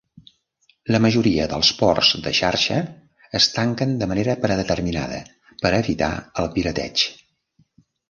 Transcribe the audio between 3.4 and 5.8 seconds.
es tanquen de manera predeterminada per